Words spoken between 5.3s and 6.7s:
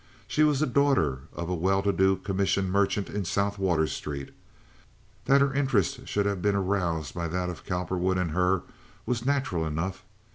her interest should have been